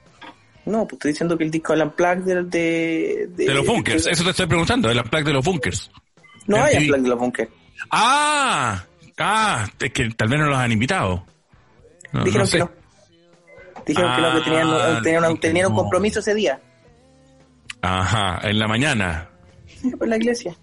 [0.65, 4.11] No, pues estoy diciendo que el disco del Unplugged de, de, De los bunkers, de-
[4.11, 5.91] eso te estoy preguntando, el unplug de los bunkers.
[6.47, 6.77] No hay.
[6.77, 7.49] Unplugged de los bunkers.
[7.91, 8.83] Ah,
[9.19, 11.23] ah, es que tal vez no los han invitado.
[12.11, 12.57] No, Dijeron no sé.
[12.57, 12.71] que no.
[13.85, 15.81] Dijeron que no, que tenían, Ah, tenían, tenían un no.
[15.83, 16.59] compromiso ese día.
[17.83, 19.29] Ajá, en la mañana.
[19.99, 20.57] Por la iglesia.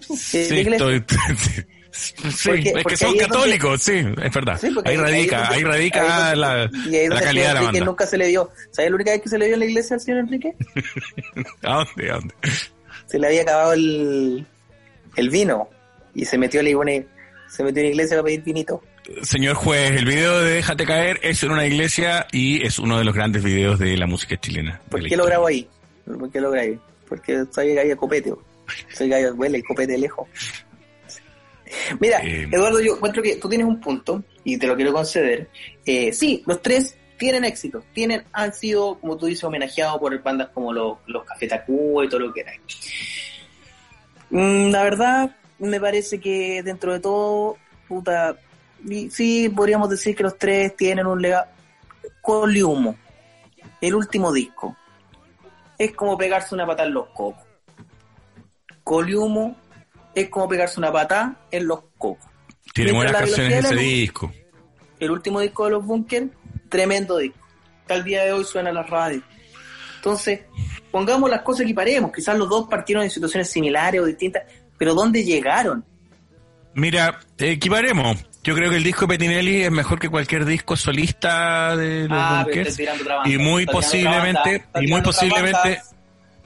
[0.00, 0.86] Sí, la iglesia.
[0.96, 2.14] estoy- sí,
[2.48, 4.58] Porque- es que son donde- católicos, sí, es verdad.
[4.60, 7.84] Sí, ahí radica, ahí donde- radica ahí la, y ahí la calidad de la banda.
[7.84, 8.50] nunca se le dio.
[8.70, 10.54] ¿Sabes la única vez que se le dio en la iglesia al señor Enrique?
[11.62, 12.10] ¿A dónde?
[12.10, 12.34] ¿A dónde?
[13.06, 14.46] Se le había acabado el,
[15.16, 15.68] el vino
[16.14, 17.06] y se metió la iglesia,
[17.48, 18.82] se metió en la iglesia para pedir vinito.
[19.22, 23.04] Señor juez, el video de Déjate caer es en una iglesia y es uno de
[23.04, 24.82] los grandes videos de la música chilena.
[24.90, 25.66] ¿Por qué lo grabo ahí?
[26.04, 26.78] ¿Por qué lo grabo ahí?
[27.08, 28.34] Porque soy gallo copete.
[28.92, 30.28] Soy gallo, huele el copete lejos.
[32.00, 35.48] Mira, Eh, Eduardo, yo encuentro que tú tienes un punto y te lo quiero conceder.
[35.84, 40.48] Eh, sí, los tres tienen éxito, tienen, han sido, como tú dices, homenajeados por bandas
[40.50, 42.52] como los, los Café Tacuba y todo lo que era.
[44.30, 47.56] Mm, la verdad, me parece que dentro de todo,
[47.88, 48.36] puta,
[49.10, 51.46] sí, podríamos decir que los tres tienen un legado.
[52.20, 52.94] Coliumo,
[53.80, 54.76] el último disco.
[55.78, 57.42] es como pegarse una patada en los cocos.
[58.84, 59.56] Coliumo
[60.20, 62.26] es como pegarse una patada en los cocos.
[62.74, 64.32] Tiene buenas canciones ese de disco.
[64.98, 66.28] El último disco de los Bunkers,
[66.68, 67.38] tremendo disco.
[67.86, 69.22] Que al día de hoy suena en la radio.
[69.96, 70.40] Entonces,
[70.90, 72.12] pongamos las cosas y paremos.
[72.12, 74.44] Quizás los dos partieron en situaciones similares o distintas,
[74.76, 75.84] pero ¿dónde llegaron?
[76.74, 78.24] Mira, equiparemos.
[78.44, 82.18] Yo creo que el disco de Petinelli es mejor que cualquier disco solista de los
[82.18, 82.78] Ah, Bunkers.
[83.24, 85.80] Y muy posiblemente, y muy posiblemente,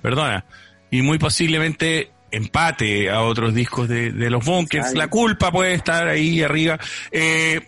[0.00, 0.46] perdona,
[0.90, 4.94] y muy posiblemente empate a otros discos de, de los Bunkers.
[4.94, 6.78] La culpa puede estar ahí arriba.
[7.10, 7.60] Eh,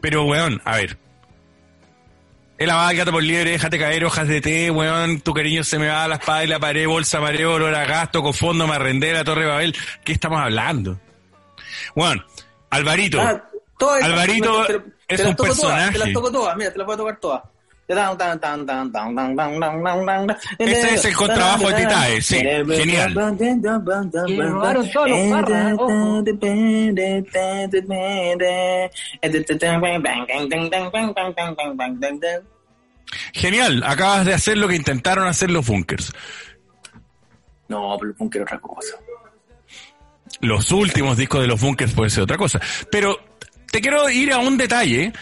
[0.00, 0.96] pero, weón, a ver.
[2.58, 5.86] El abad, gato por liebre, déjate caer, hojas de té, weón, tu cariño se me
[5.88, 9.24] va a la espada y la pared, bolsa, mareo, olor a gasto, con fondo, la
[9.24, 9.76] Torre Babel.
[10.04, 10.98] ¿Qué estamos hablando?
[11.94, 12.24] Weón,
[12.70, 13.44] Alvarito, Ah,
[14.02, 15.92] Alvarito te- te- es un toco todas, personaje.
[15.92, 17.42] te las toco todas, mira, te las voy a tocar todas.
[20.58, 23.14] Ese es el contrabajo de Titae, sí, genial.
[33.32, 36.12] Genial, acabas de hacer lo que intentaron hacer los bunkers.
[37.68, 38.96] No, pero los bunkers otra cosa.
[40.40, 42.60] Los últimos discos de los bunkers puede ser otra cosa.
[42.90, 43.18] Pero
[43.70, 45.12] te quiero ir a un detalle.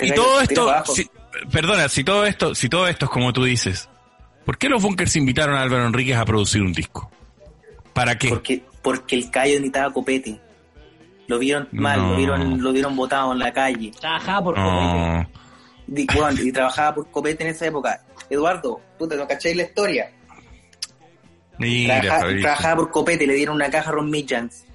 [0.00, 0.72] Y todo esto,
[1.50, 3.88] perdona, si todo esto, si todo esto es como tú dices,
[4.44, 7.10] ¿por qué los bunkers invitaron a Álvaro Enríquez a producir un disco?
[7.92, 8.28] ¿Para qué?
[8.28, 10.40] Porque, porque el callo necesitaba copete.
[11.26, 12.10] Lo vieron mal, No.
[12.10, 13.90] lo vieron, lo vieron botado en la calle.
[13.98, 14.98] Trabajaba por copete.
[14.98, 15.28] No.
[15.86, 18.02] Di- bueno, y trabajaba por copete en esa época.
[18.28, 20.10] Eduardo, puta, ¿no cacháis la historia?
[21.58, 24.66] Mira, Trabaja- trabajaba por copete, le dieron una caja a Ron Michans.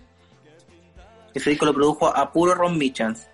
[1.34, 3.28] Ese disco lo produjo a puro Ron Michans.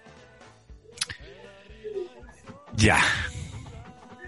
[2.78, 3.00] Ya.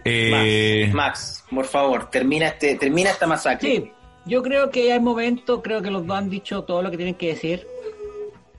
[0.05, 3.69] Eh, Max, por favor, termina este, termina esta masacre.
[3.75, 3.91] Sí,
[4.25, 6.97] yo creo que ya es momento, creo que los dos han dicho todo lo que
[6.97, 7.67] tienen que decir.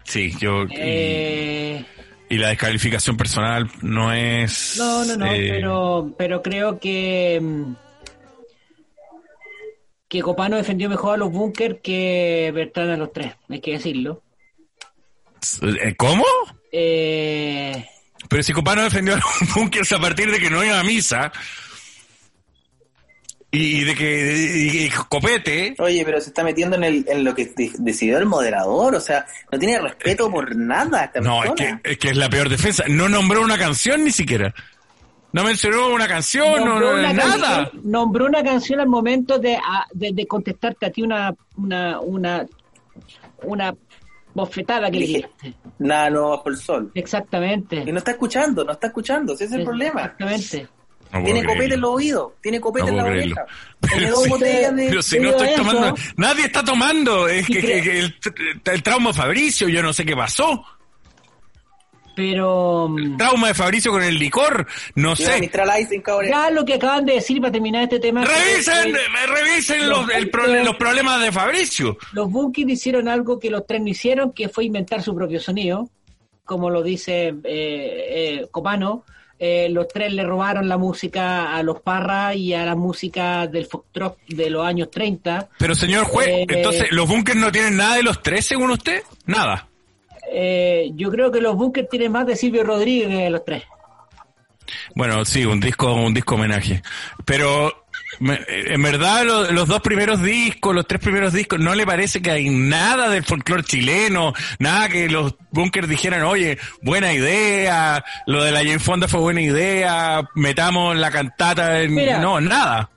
[0.05, 0.64] sí, yo.
[0.64, 1.85] y- Eh,
[2.31, 4.74] Y, la descalificación personal no es.
[4.77, 7.72] no, no, no, eh, pero, pero creo que mm,
[10.09, 14.22] que Copano defendió mejor a los bunkers que Bertrand a los tres, hay que decirlo.
[15.96, 16.24] ¿Cómo?
[16.72, 17.87] Eh,
[18.29, 21.33] Pero si Copano defendió a los bunkers a partir de que no iba a misa.
[23.51, 25.75] Y, y de que y- y Copete.
[25.79, 29.01] Oye, pero se está metiendo en, el, en lo que de- decidió el moderador, o
[29.01, 31.81] sea, no tiene respeto por nada esta No, es persona.
[31.83, 32.85] que, es que es la peor defensa.
[32.88, 34.55] No nombró una canción ni siquiera.
[35.33, 37.31] No mencionó una canción, no, nombró no, una nada.
[37.64, 42.01] canción- nombró una canción al momento de, a- de, de contestarte a ti una una
[42.01, 42.47] una
[43.45, 43.75] una
[44.38, 45.59] bofetada que le Dije, diste.
[45.79, 46.90] Nada no bajo el sol.
[46.94, 47.77] Exactamente.
[47.87, 50.03] Y no está escuchando, no está escuchando, ese es el problema.
[50.03, 50.68] Exactamente.
[51.11, 51.74] No Tiene copete creerlo.
[51.74, 53.46] en los oídos, tiene copete No en la oreja.
[53.81, 54.88] Pero si- botellas de...
[54.88, 57.29] Pero si no estoy eso- tomando, nadie está tomando.
[57.29, 58.14] Es que, el,
[58.64, 60.62] el trauma Fabricio, yo no sé qué pasó.
[62.18, 65.37] Pero mm, Trauma de Fabricio con el licor, no sé.
[66.28, 68.24] Ya lo que acaban de decir para terminar este tema.
[68.24, 71.96] Revisen, que- eh, revisen los, el pro- los problemas de Fabricio.
[72.12, 75.88] Los Bunkis hicieron algo que los tres no hicieron, que fue inventar su propio sonido,
[76.44, 79.04] como lo dice eh, eh, Copano.
[79.40, 83.66] Eh, los tres le robaron la música a los Parra y a la música del
[83.66, 85.50] foxtrot de los años 30.
[85.57, 89.02] Pero señor juez, Eh, entonces, ¿los bunkers no tienen nada de los tres según usted?
[89.26, 89.68] Nada.
[90.33, 93.64] Eh, yo creo que los Bunkers tienen más de Silvio Rodríguez que los tres.
[94.95, 96.83] Bueno, sí, un disco, un disco homenaje.
[97.25, 97.87] Pero
[98.21, 102.21] me- en verdad lo- los dos primeros discos, los tres primeros discos, ¿no le parece
[102.21, 104.35] que hay nada del folclore chileno?
[104.59, 109.41] Nada que los bunkers dijeran, oye, buena idea, lo de la Jane Fonda fue buena
[109.41, 111.95] idea, metamos la cantata en...
[111.95, 112.19] Mira.
[112.19, 112.91] no, nada.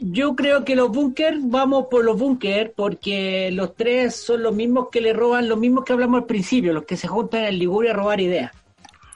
[0.00, 4.88] Yo creo que los Bunkers, vamos por los Bunkers, porque los tres son los mismos
[4.92, 7.92] que le roban, los mismos que hablamos al principio, los que se juntan en Liguria
[7.92, 8.52] a robar ideas.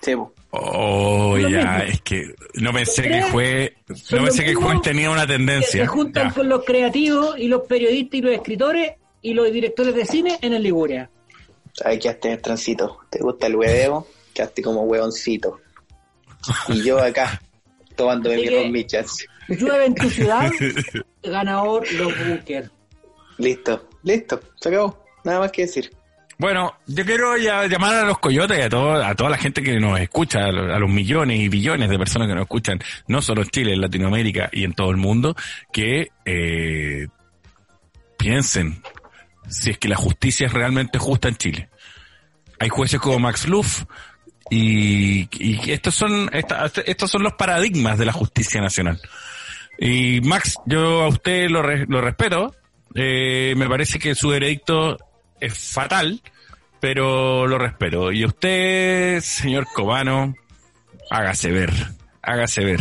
[0.01, 0.33] Sí, po.
[0.51, 5.35] Oh, ya, es que no pensé que fue, no pensé que juez tenía una que
[5.35, 5.83] tendencia.
[5.83, 6.35] se juntan Ya.
[6.35, 10.55] con los creativos y los periodistas y los escritores y los directores de cine en
[10.55, 11.11] el Liguria.
[11.85, 13.01] Ay, quedaste en el transito.
[13.11, 14.07] ¿Te gusta el hueveo?
[14.33, 15.61] Quedaste como huevoncito.
[16.69, 17.43] Y yo acá,
[17.97, 19.27] tomándome Así mi que- Ron Michels.
[19.49, 20.51] Llueve en tu ciudad,
[21.23, 22.71] ganador los Bunkers.
[23.39, 25.05] Listo, listo, se acabó.
[25.25, 25.91] Nada más que decir.
[26.39, 29.61] Bueno, yo quiero ya llamar a los coyotes y a, todo, a toda la gente
[29.63, 32.79] que nos escucha, a los, a los millones y billones de personas que nos escuchan,
[33.09, 35.35] no solo en Chile, en Latinoamérica y en todo el mundo,
[35.73, 37.09] que eh,
[38.17, 38.83] piensen
[39.49, 41.69] si es que la justicia es realmente justa en Chile.
[42.61, 43.85] Hay jueces como Max Luff
[44.51, 49.01] y, y estos son esta- estos son los paradigmas de la justicia nacional.
[49.79, 52.55] Y Max, yo a usted lo, re- lo respeto.
[52.95, 54.97] Eh, me parece que su veredicto
[55.41, 56.21] es fatal,
[56.81, 58.11] pero lo respeto.
[58.11, 60.35] Y usted, señor Cobano,
[61.11, 61.71] hágase ver.
[62.23, 62.81] Hágase ver.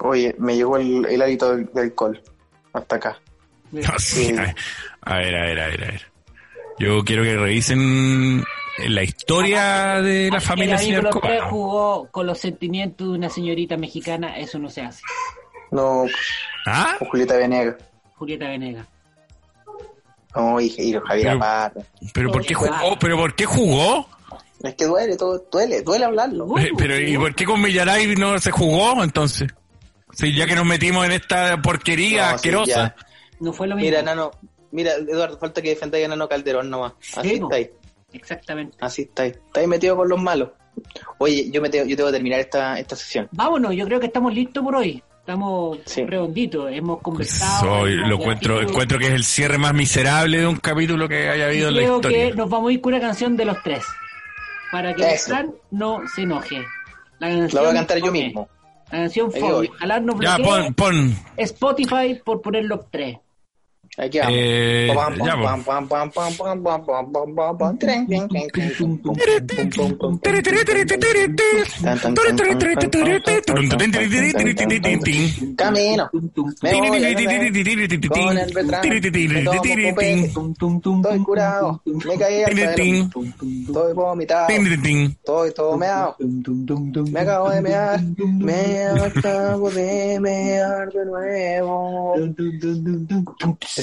[0.00, 2.20] Oye, me llegó el, el hálito del, del alcohol.
[2.72, 3.18] Hasta acá.
[3.98, 4.54] Sí, a ver,
[5.02, 6.02] a ver, a ver, a ver, a ver.
[6.78, 8.44] Yo quiero que revisen
[8.88, 11.48] la historia de la familia El señor Cobano.
[11.50, 15.02] jugó con los sentimientos de una señorita mexicana, eso no se hace.
[15.74, 16.04] No,
[16.66, 16.96] ¿Ah?
[17.10, 17.76] Julieta Venegas.
[18.16, 18.86] Julieta Venegas.
[20.34, 21.86] No, y, y Javier Pero-.
[22.12, 22.98] ¿Pero por qué jugó?
[23.00, 24.08] ¿Pero por qué jugó?
[24.62, 26.46] Es que duele, todo, duele, duele hablarlo.
[26.58, 29.52] Eh, Pero ¿y por qué con Villaray no se jugó entonces?
[30.12, 32.72] Sí, ya que nos metimos en esta porquería No, sí, asquerosa.
[32.72, 32.96] ya.
[33.40, 33.90] No fue lo mismo.
[33.90, 34.30] Mira, Nano,
[34.70, 36.92] mira, Eduardo, falta que defendáis a Nano Calderón nomás.
[37.16, 37.46] Así Sí, po.
[37.46, 37.70] está ahí,
[38.12, 38.76] Exactamente.
[38.80, 39.30] así está ahí.
[39.30, 40.50] Está ahí metido con los malos.
[41.18, 43.28] Oye, yo me tengo, yo tengo que terminar esta, esta sesión.
[43.32, 45.02] Vámonos, yo creo que estamos listos por hoy.
[45.24, 46.04] Estamos Sí.
[46.04, 47.60] redonditos, hemos conversado.
[47.80, 51.30] Soy, hemos lo encuentro, encuentro que es el cierre más miserable de un capítulo que
[51.30, 52.28] haya habido en la Creo historia.
[52.30, 53.82] que nos vamos a ir con una canción de los tres.
[54.70, 55.16] Para que.
[55.16, 56.62] Fran no se enoje.
[57.20, 58.48] La, La canción voy a cantar yo mismo.
[58.92, 59.30] La canción.
[59.40, 61.16] Ojalá nos Ya, pon, pon.
[61.38, 63.16] Spotify por poner los tres.
[63.96, 64.34] Aquí vamos.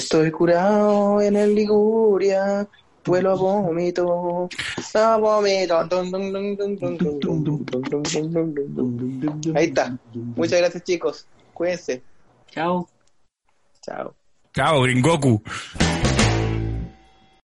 [0.02, 2.66] Estoy curado en el Liguria,
[3.04, 4.48] vuelo a vómito,
[4.94, 5.78] a vómito.
[9.54, 9.96] Ahí está.
[10.12, 11.26] Muchas gracias, chicos.
[11.54, 12.02] Cuídense.
[12.50, 12.88] Chao.
[13.80, 14.14] Chao.
[14.52, 15.40] Chao, Gringoku.